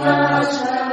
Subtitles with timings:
[0.00, 0.85] Mas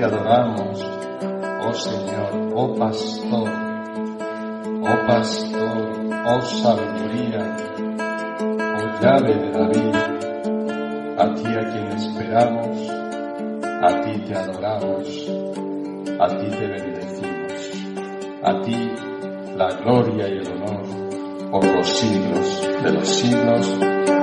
[0.00, 0.82] te adoramos,
[1.62, 3.50] oh Señor, oh Pastor,
[4.80, 5.88] oh Pastor,
[6.26, 7.56] oh sabiduría,
[8.78, 9.96] oh llave de David,
[11.18, 12.78] a ti a quien esperamos,
[13.82, 15.28] a ti te adoramos,
[16.18, 17.62] a ti te bendecimos,
[18.42, 18.92] a ti
[19.54, 24.19] la gloria y el honor por los siglos de los siglos.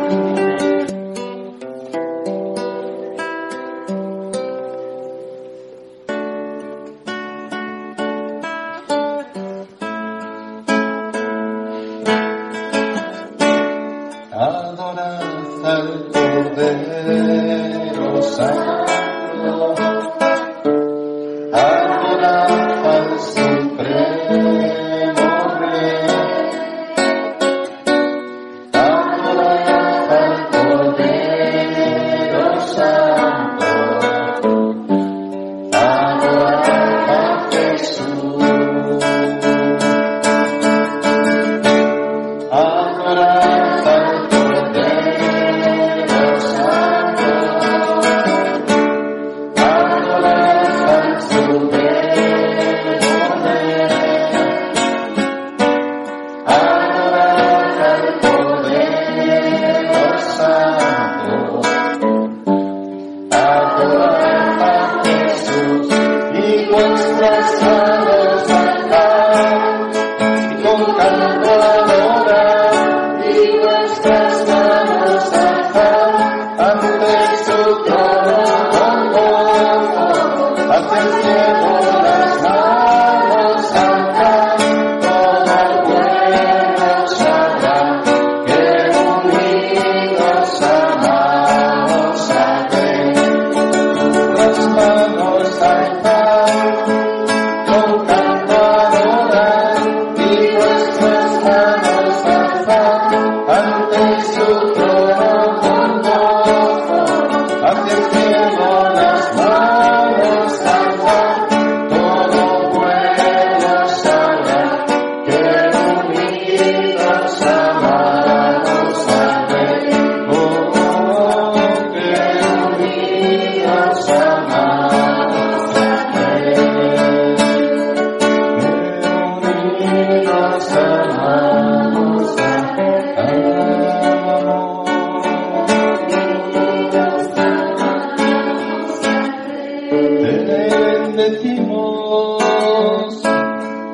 [141.08, 142.44] bendecimos,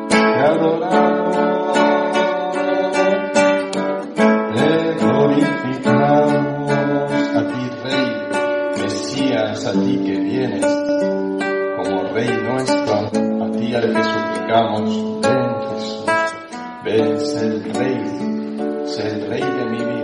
[0.09, 1.37] te adoramos,
[4.55, 6.71] te glorificamos.
[7.35, 10.65] A ti, Rey, Mesías, a ti que vienes
[11.77, 14.89] como Rey nuestro, a ti al que suplicamos,
[15.21, 16.05] ven Jesús,
[16.83, 17.97] ven, sé el Rey,
[18.85, 20.02] sé el Rey de mi vida.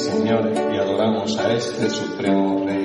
[0.00, 2.79] Pedimos a ti, Señor, y adoramos a este supremo Rey.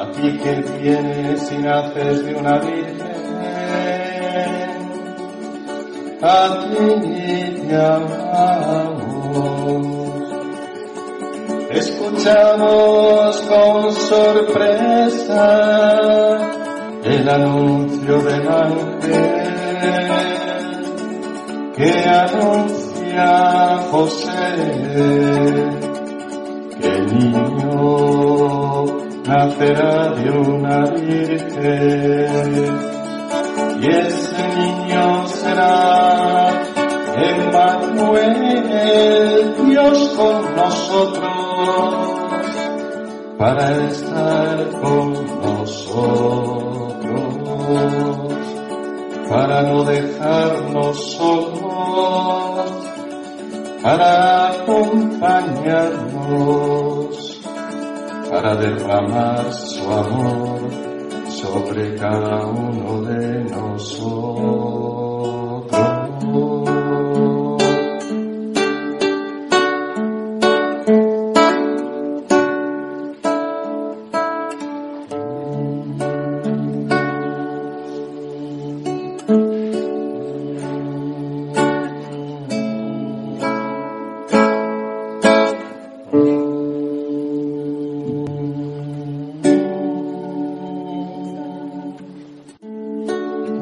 [0.00, 2.96] A ti que vienes y naces de una virgen,
[6.22, 6.86] a ti
[7.68, 9.10] te amamos.
[11.70, 15.46] Escuchamos con sorpresa
[17.04, 19.50] el anuncio del ángel
[21.76, 24.52] que anuncia José
[26.80, 27.49] que el niño
[29.30, 32.50] nacerá de una virgen.
[33.80, 36.50] Y ese niño será
[37.16, 38.34] Emmanuel,
[39.68, 41.28] Dios con nosotros,
[43.38, 45.12] para estar con
[45.42, 46.94] nosotros,
[49.28, 52.72] para no dejarnos solos,
[53.82, 56.89] para acompañarnos,
[58.30, 60.60] para derramar su amor
[61.28, 64.79] sobre cada uno de nosotros.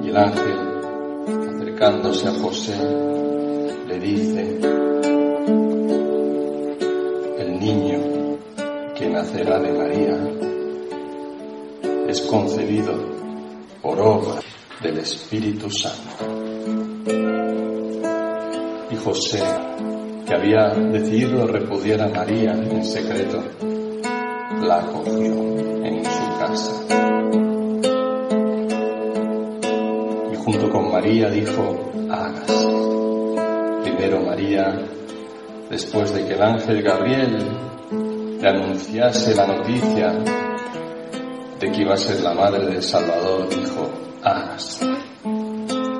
[0.08, 0.56] El ángel,
[1.50, 2.74] acercándose a José,
[3.86, 4.58] le dice,
[7.38, 8.38] el niño
[8.96, 10.16] que nacerá de María
[12.08, 12.94] es concebido
[13.82, 14.40] por obra
[14.82, 16.24] del Espíritu Santo.
[18.90, 19.42] Y José,
[20.26, 23.44] que había decidido repudiar a María en secreto,
[24.62, 25.34] la acogió
[25.84, 27.17] en su casa.
[31.08, 32.68] María dijo, hágase.
[33.82, 34.78] Primero María,
[35.70, 37.48] después de que el ángel Gabriel
[38.38, 40.12] le anunciase la noticia
[41.58, 43.90] de que iba a ser la madre del Salvador, dijo,
[44.22, 44.84] hágase.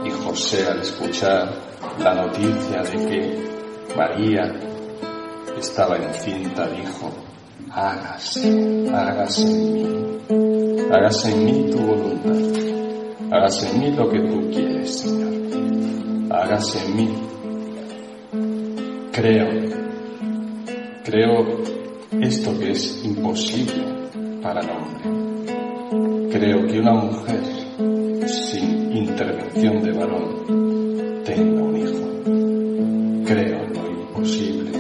[0.05, 1.55] Y José al escuchar
[2.01, 4.43] la noticia de que María
[5.59, 7.11] estaba encinta, dijo,
[7.73, 10.19] hágase, hágase en mí,
[10.93, 12.58] hágase en mí tu voluntad,
[13.49, 15.33] hágase en mí lo que tú quieres, Señor,
[16.31, 17.09] hágase en mí.
[19.11, 19.49] Creo,
[21.03, 21.63] creo
[22.21, 23.85] esto que es imposible
[24.43, 26.31] para el hombre.
[26.31, 27.41] Creo que una mujer
[28.29, 33.25] sin intervención de varón tenga un hijo.
[33.25, 34.73] Creo en lo imposible,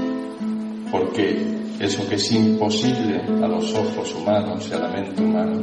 [0.90, 1.38] porque
[1.80, 5.58] eso que es imposible a los ojos humanos y a la mente humana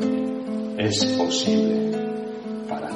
[0.80, 1.95] es posible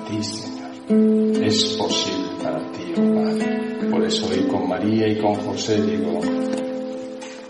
[0.09, 1.43] ti, Señor.
[1.43, 3.89] Es posible para ti, oh Padre.
[3.91, 6.19] Por eso hoy con María y con José digo,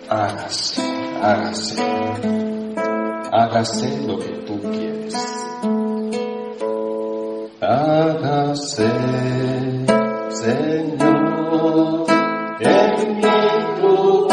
[0.09, 0.81] hágase,
[1.21, 1.81] hágase,
[3.31, 5.15] hágase lo que tú quieres.
[7.61, 8.89] Hágase,
[10.29, 12.05] Señor,
[12.59, 13.21] en mí
[13.81, 14.27] tu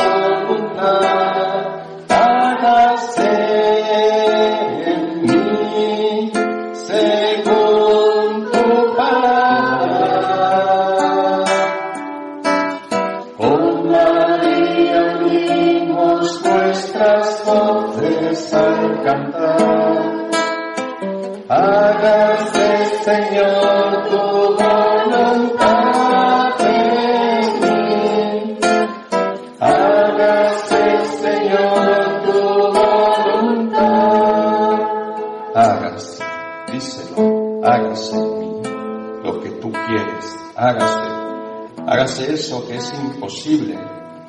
[43.26, 43.76] imposible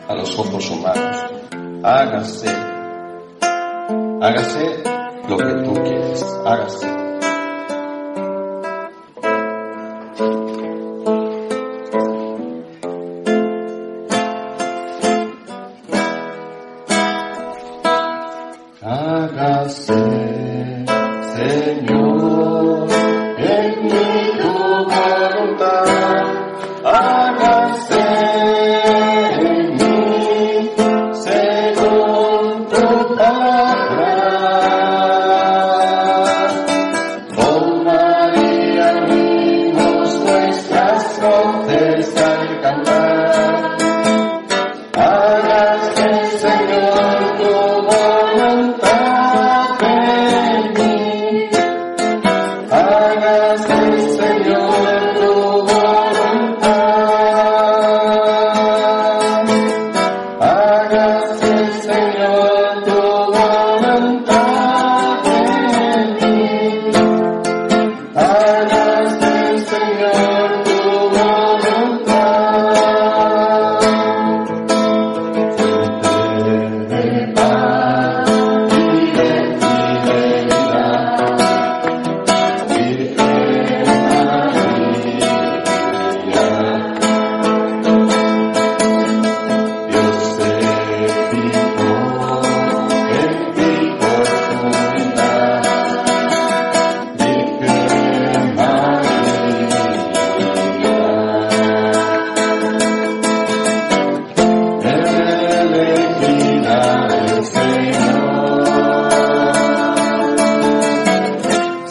[0.08, 1.18] a los ojos humanos.
[1.84, 2.50] Hágase.
[4.20, 4.84] Hágase
[5.30, 6.24] lo que tú quieres.
[6.44, 6.88] Hágase.
[18.82, 19.94] Hágase,
[21.36, 22.88] Señor,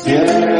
[0.07, 0.56] Yeah.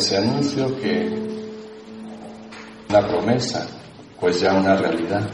[0.00, 1.10] ese anuncio que
[2.88, 3.66] la promesa,
[4.18, 5.28] pues ya una realidad,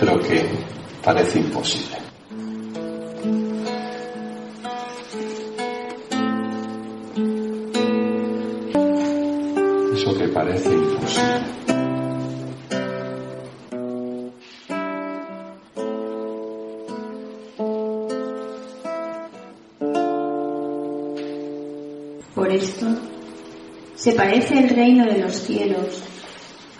[0.00, 0.44] pero que
[1.04, 1.96] parece imposible.
[9.94, 11.61] Eso que parece imposible.
[24.02, 26.02] Se parece el reino de los cielos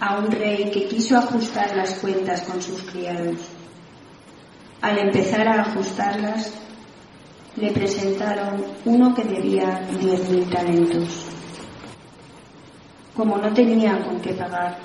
[0.00, 3.37] a un rey que quiso ajustar las cuentas con sus criados.
[4.81, 6.52] Al empezar a ajustarlas,
[7.55, 11.26] le presentaron uno que debía diez mil talentos.
[13.14, 14.79] Como no tenía con qué pagar,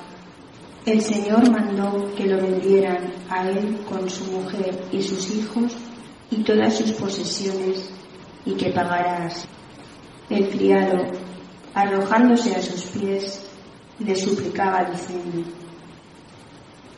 [0.85, 5.75] el Señor mandó que lo vendieran a él con su mujer y sus hijos
[6.29, 7.89] y todas sus posesiones
[8.45, 9.27] y que pagara.
[10.29, 11.03] El criado,
[11.77, 13.39] arrojándose a sus pies,
[13.99, 15.47] le suplicaba diciendo,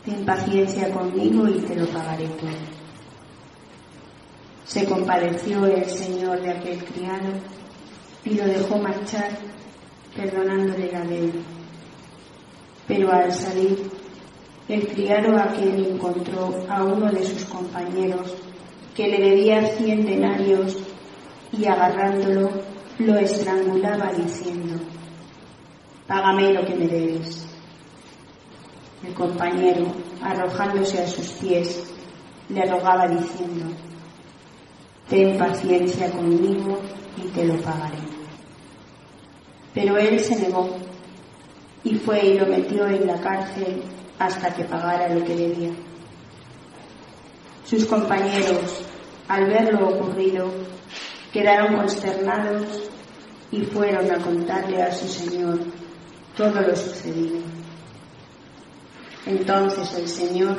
[0.05, 2.63] ten paciencia conmigo y te lo pagaré todo.
[4.63, 7.27] Se compadeció el Señor de aquel criado
[8.23, 9.37] y lo dejó marchar,
[10.15, 11.41] perdonándole la deuda.
[12.87, 13.91] Pero al salir,
[14.69, 18.33] el criado aquel encontró a uno de sus compañeros
[18.95, 20.77] que le debía cien denarios
[21.51, 22.68] y agarrándolo
[22.99, 24.77] lo estrangulaba diciendo,
[26.05, 27.47] págame lo que me debes.
[29.05, 29.87] El compañero,
[30.21, 31.91] arrojándose a sus pies,
[32.49, 33.67] le rogaba diciendo,
[35.07, 36.77] ten paciencia conmigo
[37.15, 37.99] y te lo pagaré.
[39.73, 40.75] Pero él se negó
[41.85, 43.81] y fue y lo metió en la cárcel
[44.17, 45.71] hasta que pagara lo que debía.
[47.63, 48.83] Sus compañeros,
[49.29, 50.51] al ver lo ocurrido,
[51.31, 52.89] quedaron consternados
[53.51, 55.59] y fueron a contarle a su señor
[56.35, 57.39] todo lo sucedido.
[59.25, 60.57] Entonces el Señor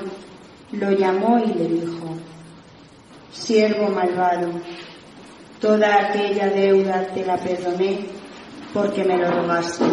[0.73, 2.17] lo llamó y le dijo,
[3.33, 4.53] siervo malvado,
[5.61, 8.07] toda aquella deuda te la perdoné
[8.73, 9.85] porque me lo rogaste.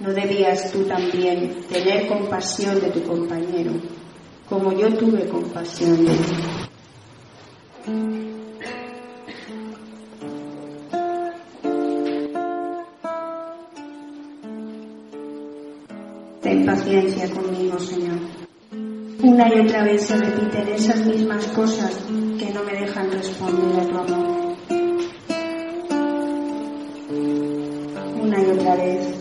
[0.00, 3.72] ¿No debías tú también tener compasión de tu compañero,
[4.48, 6.34] como yo tuve compasión de ti?
[16.70, 18.20] Paciencia conmigo, Señor.
[19.24, 21.98] Una y otra vez se repiten esas mismas cosas
[22.38, 24.56] que no me dejan responder a tu amor.
[28.22, 29.16] Una y otra vez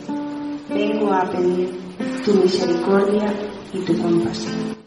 [0.70, 1.72] vengo a pedir
[2.24, 3.34] tu misericordia
[3.74, 4.78] y tu compasión.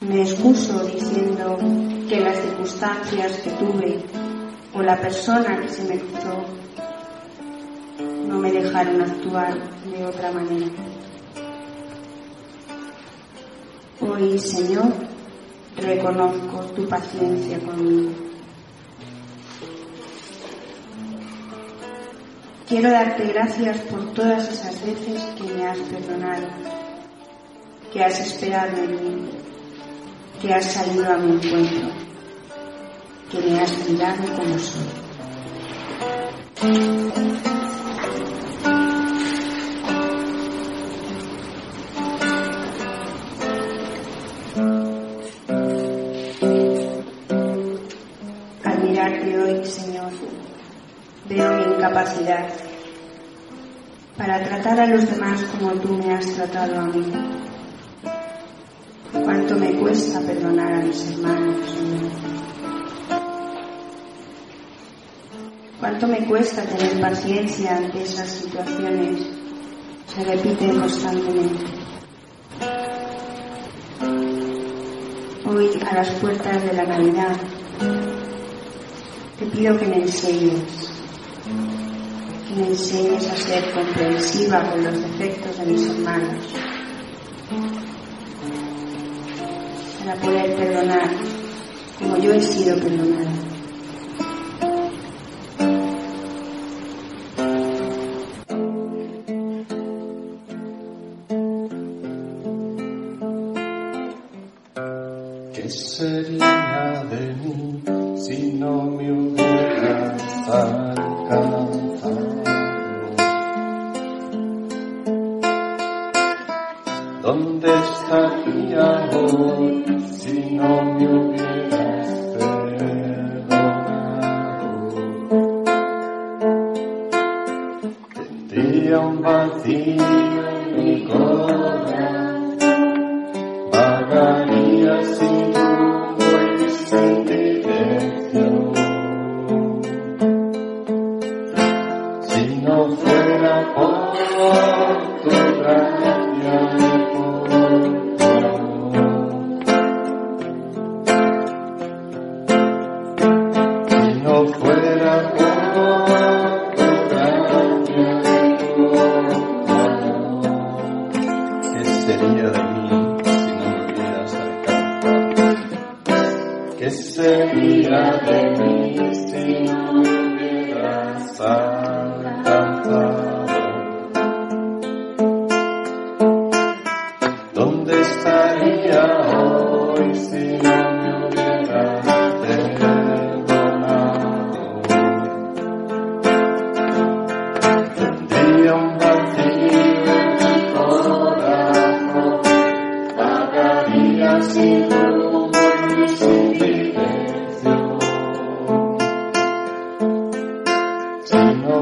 [0.00, 1.56] Me excuso diciendo
[2.08, 4.02] que las circunstancias que tuve
[4.74, 6.61] o la persona que se me cruzó
[8.32, 9.52] no me dejaron actuar
[9.84, 10.66] de otra manera.
[14.00, 14.90] Hoy, Señor,
[15.76, 18.10] reconozco tu paciencia conmigo.
[22.66, 26.48] Quiero darte gracias por todas esas veces que me has perdonado,
[27.92, 29.30] que has esperado en mí,
[30.40, 31.90] que has salido a mi encuentro,
[33.30, 34.88] que me has mirado como soy.
[54.16, 57.12] Para tratar a los demás como tú me has tratado a mí.
[59.12, 61.56] Cuánto me cuesta perdonar a mis hermanos.
[65.78, 69.20] Cuánto me cuesta tener paciencia ante esas situaciones
[70.06, 71.64] se repiten constantemente.
[75.44, 77.36] Hoy, a las puertas de la Navidad,
[79.38, 80.91] te pido que me enseñes,
[82.56, 86.44] me enseñes a ser comprensiva con los defectos de mis hermanos,
[89.98, 91.10] para poder perdonar
[91.98, 93.41] como yo he sido perdonada.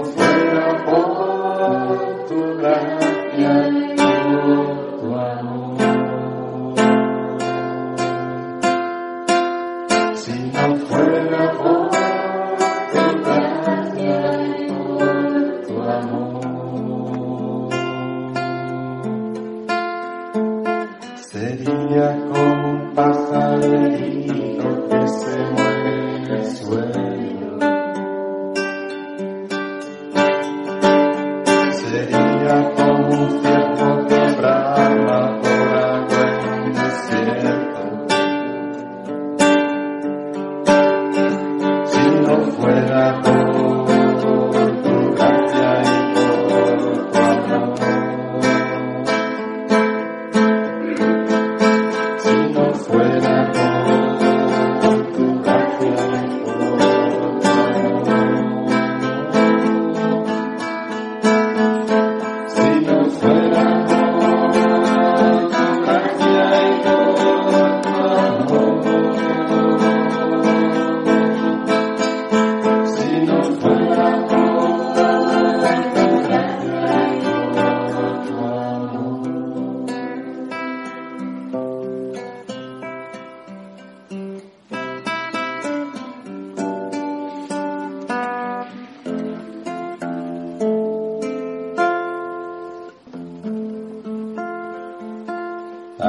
[0.04, 3.79] Fuera por tu gracia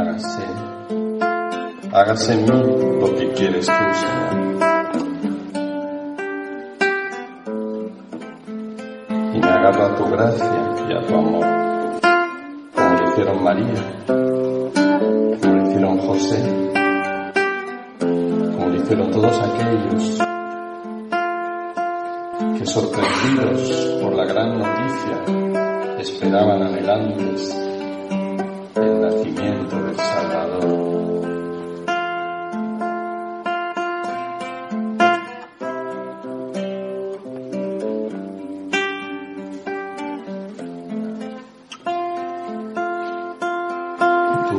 [0.01, 0.41] Hágase,
[1.93, 4.31] hágase en mí lo que quieres tú, Señor.
[9.35, 11.45] Y me agarro a tu gracia y a tu amor,
[12.73, 16.71] como lo hicieron María, como lo hicieron José,
[18.55, 20.17] como lo hicieron todos aquellos
[22.57, 27.70] que sorprendidos por la gran noticia esperaban anhelantes el
[29.12, 31.21] nacimiento del Salvador.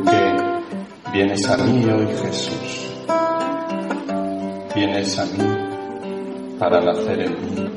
[0.09, 2.91] Que vienes a mí hoy Jesús,
[4.75, 7.69] vienes a mí para nacer en mí.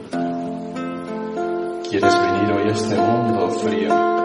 [1.88, 4.15] Quieres venir hoy a este mundo frío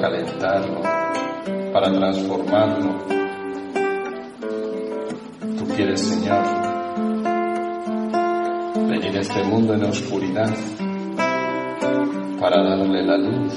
[0.00, 0.80] calentarlo,
[1.72, 2.96] para transformarlo.
[5.58, 6.42] Tú quieres, Señor,
[8.88, 10.54] venir a este mundo en oscuridad
[12.40, 13.54] para darle la luz.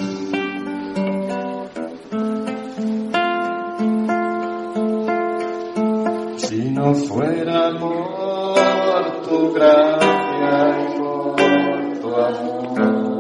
[6.38, 13.13] Si no fuera por tu gracia y tu amor.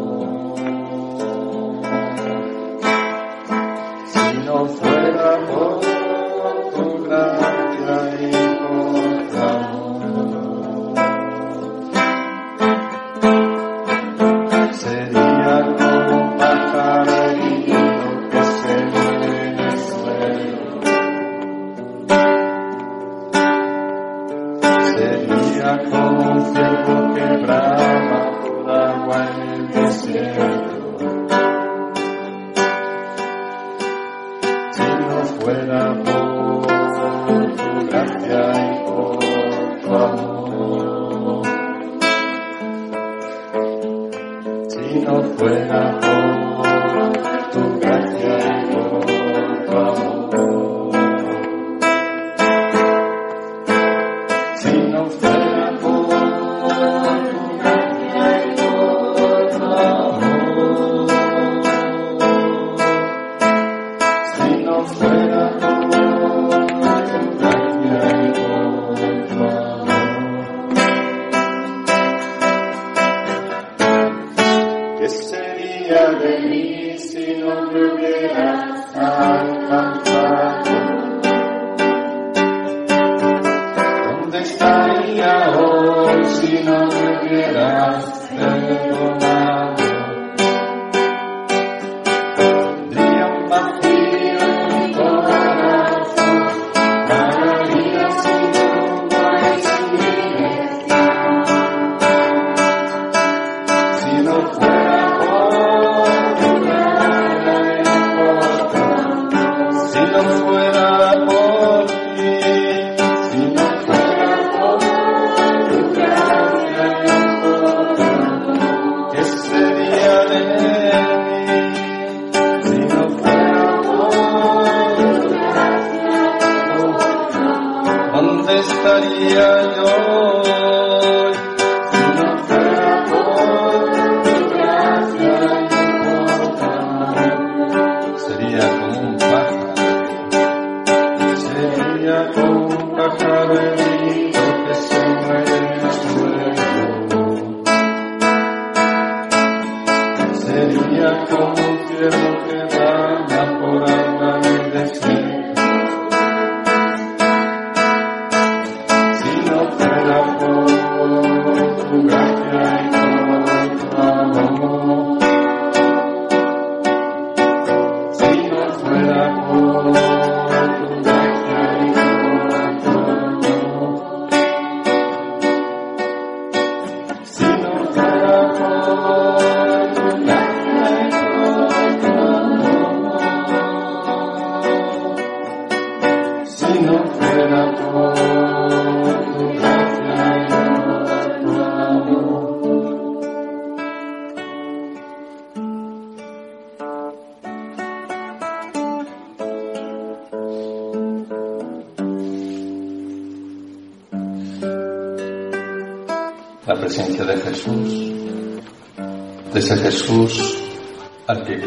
[4.46, 5.73] No fuera por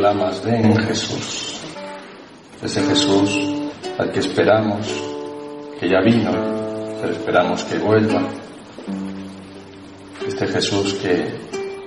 [0.07, 1.61] que clamas, ven Jesús,
[2.61, 3.41] de ese Jesús
[3.99, 4.87] al que esperamos,
[5.81, 6.31] que ya vino,
[7.01, 8.23] pero esperamos que vuelva,
[10.25, 11.27] este Jesús que,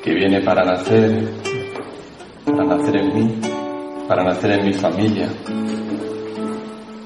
[0.04, 1.30] que viene para nacer,
[2.46, 3.40] para nacer en mí,
[4.06, 5.30] para nacer en mi familia,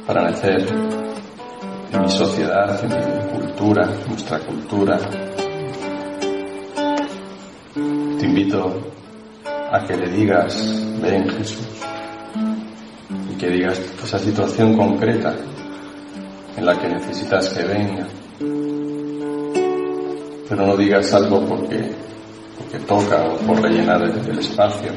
[0.08, 0.66] para nacer
[1.92, 4.98] en mi sociedad, en mi cultura, en nuestra cultura.
[8.20, 8.94] Te invito
[9.74, 10.56] a que le digas,
[11.02, 11.68] ven Jesús,
[13.32, 15.36] y que digas esa situación concreta
[16.56, 18.08] en la que necesitas que venga.
[20.48, 21.92] Pero no digas algo porque,
[22.56, 24.92] porque toca o por rellenar el, el espacio,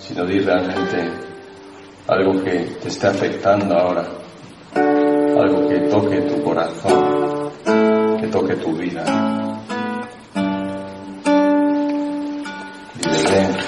[0.00, 1.10] sino di realmente
[2.08, 4.06] algo que te esté afectando ahora,
[4.74, 7.50] algo que toque tu corazón,
[8.20, 9.45] que toque tu vida.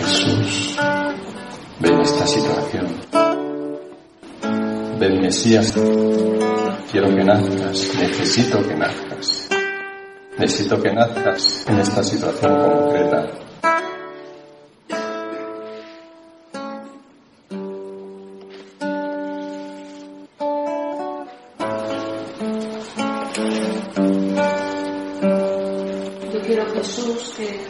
[0.08, 0.74] Jesús,
[1.80, 2.86] ven esta situación,
[4.98, 5.74] ven Mesías,
[6.90, 9.48] quiero que nazcas, necesito que nazcas,
[10.38, 13.26] necesito que nazcas en esta situación concreta.
[26.32, 27.60] Yo quiero Jesús que,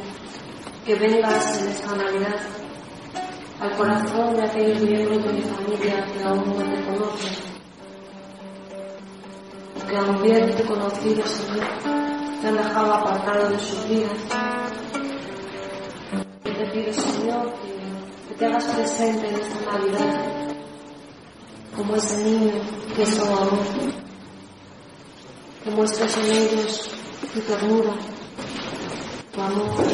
[0.87, 1.68] que vengas
[10.59, 11.67] aún bien te conocido, Señor,
[12.41, 14.19] te han dejado apartado de sus vidas.
[16.45, 17.55] Y te pido, Señor,
[18.29, 20.55] que, te hagas presente en esta Navidad
[21.77, 22.53] como ese niño
[22.95, 23.59] que es tu amor,
[25.63, 26.91] que muestres en ellos
[27.33, 27.95] tu ternura,
[29.33, 29.87] tu amor,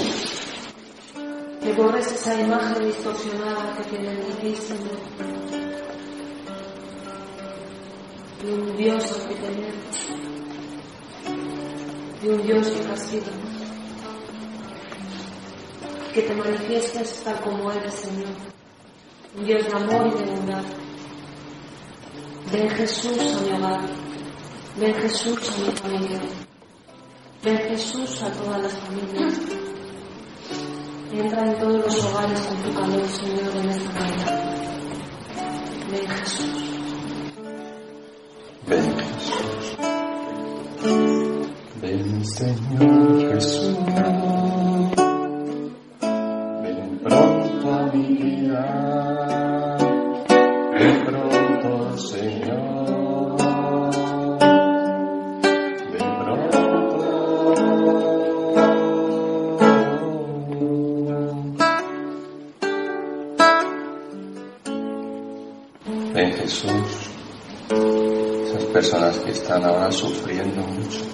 [1.61, 4.98] que borres esa imagen distorsionada que tienen de ti, Señor,
[8.44, 10.34] un Dios al que temer,
[12.28, 12.66] un Dios
[16.12, 18.28] que te manifiestes tal como eres, Señor,
[19.37, 20.64] un Dios de amor y de bondad.
[22.52, 23.80] Ven Jesús a mi hogar,
[24.78, 26.20] ven Jesús a mi familia,
[27.42, 29.34] ven Jesús a todas las familias.
[31.12, 34.44] Entra en todos los hogares con tu calor, Señor, en esta Navidad.
[35.90, 36.46] Ven Jesús.
[38.66, 39.63] Ven Jesús.
[41.94, 43.78] Ven Señor Jesús.
[46.62, 49.76] Ven pronto a mi vida.
[50.72, 53.37] Ven pronto Señor.
[55.92, 56.09] Ven
[66.12, 67.11] Ven Jesús,
[67.70, 71.13] esas personas que están ahora sufriendo mucho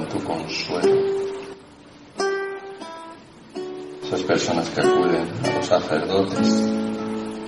[0.00, 0.96] tu consuelo.
[4.02, 6.48] Esas personas que acuden a los sacerdotes,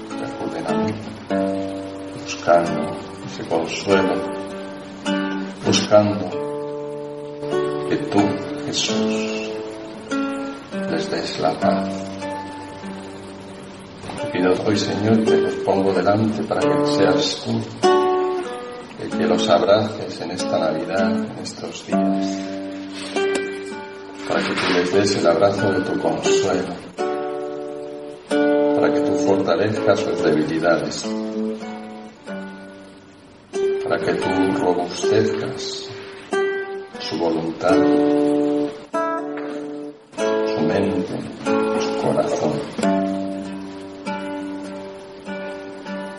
[0.08, 0.92] que acuden a mí,
[2.22, 4.14] buscando ese consuelo,
[5.64, 6.30] buscando
[7.88, 8.20] que tú,
[8.66, 9.50] Jesús,
[10.90, 11.88] les des la paz.
[14.20, 17.83] Te pido hoy, Señor, te los pongo delante para que seas tú
[19.24, 22.38] que los abraces en esta Navidad, en estos días,
[24.28, 26.74] para que tú les des el abrazo de tu consuelo,
[28.28, 31.06] para que tú fortalezcas sus debilidades,
[33.84, 35.88] para que tú robustezcas
[37.00, 37.76] su voluntad,
[40.54, 41.18] su mente,
[41.80, 42.52] su corazón,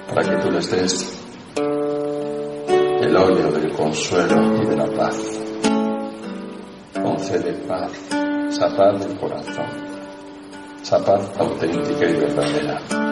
[0.07, 1.24] para que tú les des
[3.75, 5.17] consuelo y de la paz.
[7.01, 7.91] Concede paz,
[8.49, 9.65] esa paz del corazón,
[10.81, 13.04] esa paz auténtica y verdadera.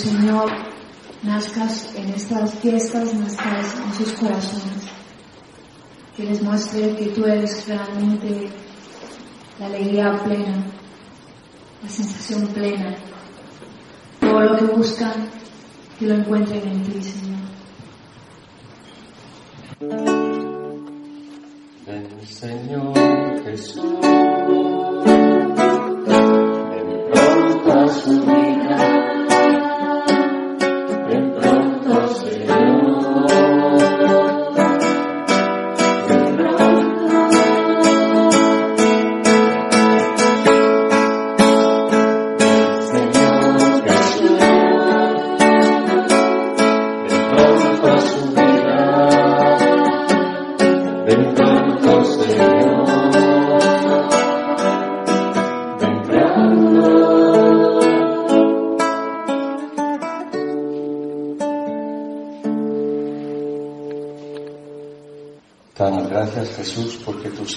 [0.00, 0.50] Señor,
[1.22, 4.88] nazcas en estas fiestas, nazcas en sus corazones,
[6.16, 8.48] que les muestre que tú eres realmente
[9.58, 10.64] la alegría plena,
[11.82, 12.96] la sensación plena,
[14.20, 15.28] todo lo que buscan
[15.98, 17.40] que lo encuentren en ti, Señor.
[21.86, 23.84] Ven, Señor Jesús.
[26.70, 28.89] Ven pronto a su vida.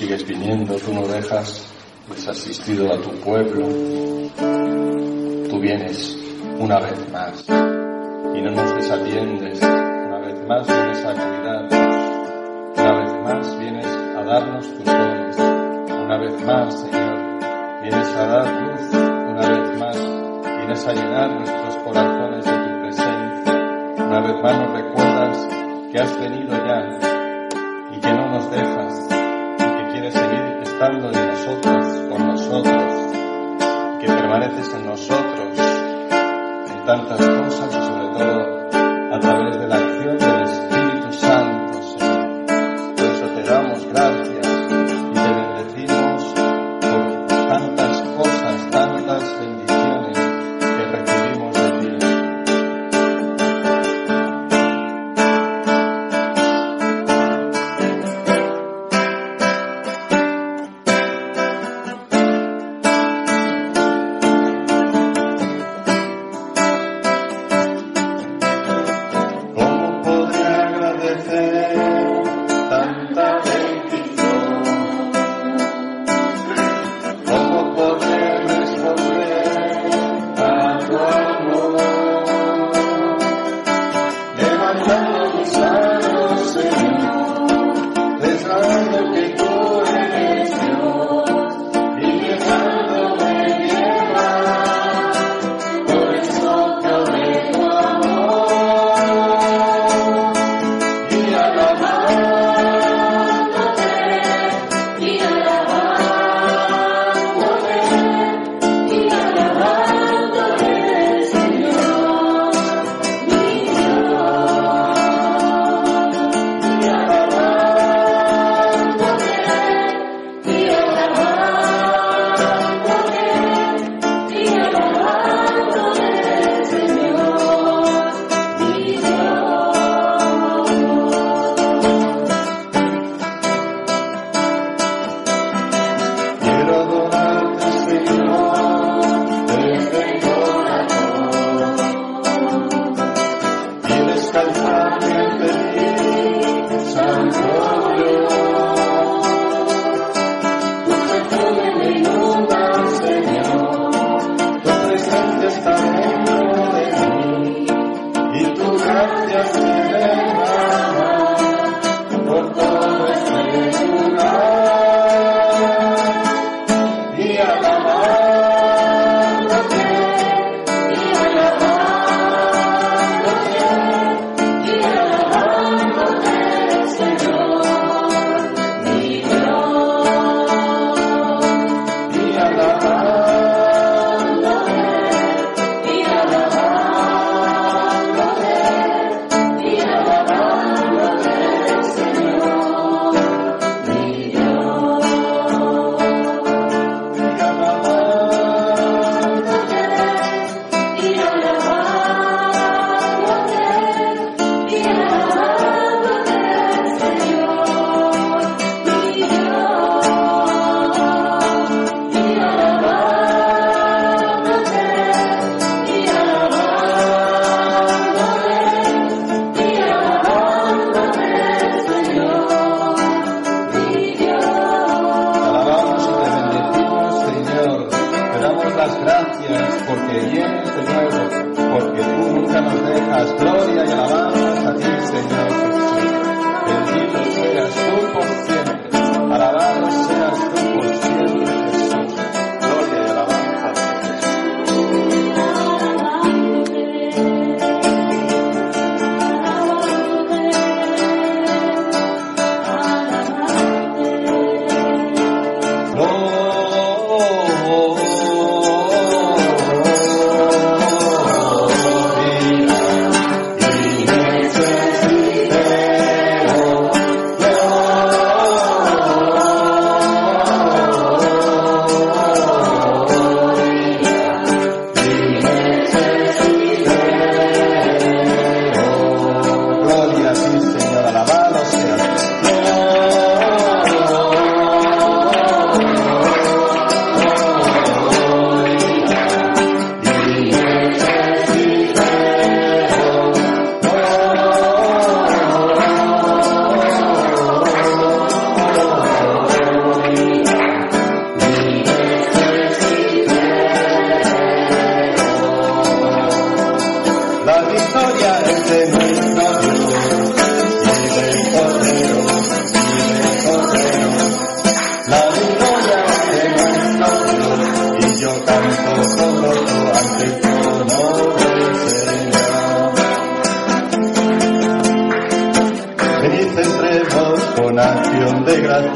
[0.04, 1.66] Sigues viniendo, tú no dejas
[2.10, 3.66] desasistido a tu pueblo.
[5.50, 6.18] Tú vienes
[6.60, 9.62] una vez más y no nos desatiendes.
[9.62, 11.74] Una vez más vienes a cuidarnos.
[12.76, 15.38] Una vez más vienes a darnos tus dones.
[15.38, 18.94] Una vez más, Señor, vienes a dar luz.
[18.94, 19.98] Una vez más
[20.58, 23.54] Vienes a llenar nuestros corazones de tu presencia.
[24.06, 25.48] Una vez más nos recuerdas
[25.92, 26.80] que has venido ya
[27.92, 28.73] y que no nos dejas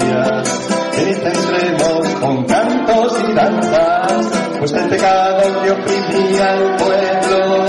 [0.09, 0.67] gracias.
[0.97, 4.27] Venid entremos con cantos y danzas,
[4.59, 7.65] pues el pecado que oprimía al pueblo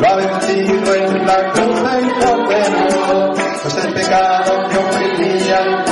[0.00, 5.87] lo ha vencido en la cruz del cordero, pues el pecado que oprimía al pueblo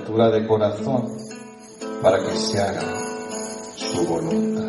[0.00, 1.16] apertura de corazón
[2.02, 2.82] para que se haga
[3.76, 4.59] su voluntad.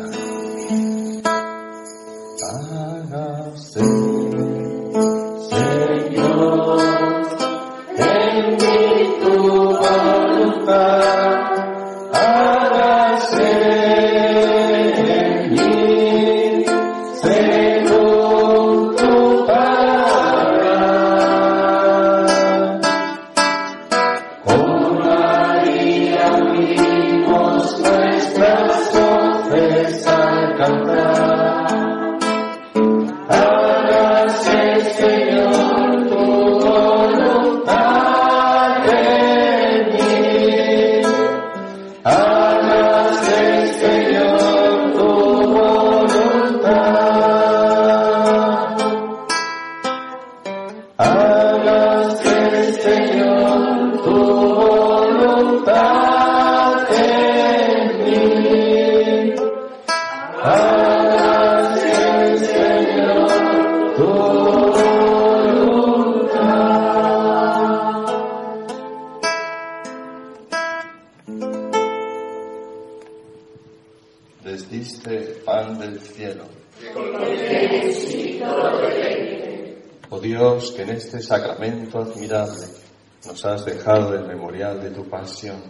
[82.32, 82.82] Admirable
[83.26, 85.62] nos has dejado el memorial de tu pasión,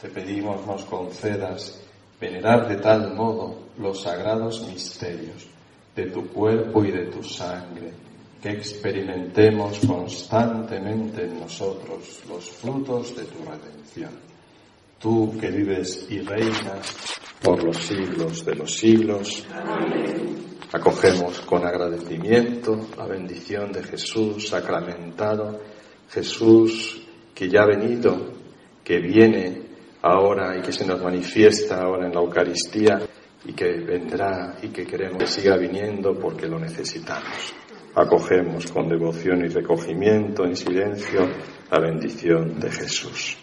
[0.00, 1.80] te pedimos nos concedas
[2.20, 5.46] venerar de tal modo los sagrados misterios
[5.94, 7.92] de tu cuerpo y de tu sangre,
[8.42, 14.10] que experimentemos constantemente en nosotros los frutos de tu redención.
[14.98, 16.96] Tú que vives y reinas
[17.40, 19.44] por los siglos de los siglos.
[20.72, 25.60] Acogemos con agradecimiento la bendición de Jesús sacramentado,
[26.12, 27.02] Jesús
[27.34, 28.32] que ya ha venido,
[28.84, 29.62] que viene
[30.02, 33.00] ahora y que se nos manifiesta ahora en la Eucaristía
[33.44, 37.54] y que vendrá y que queremos que siga viniendo porque lo necesitamos.
[37.94, 41.28] Acogemos con devoción y recogimiento en silencio
[41.70, 43.42] la bendición de Jesús.